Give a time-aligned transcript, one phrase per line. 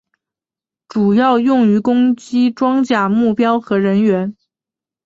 [0.87, 4.35] 主要用于攻击装甲目标和人员。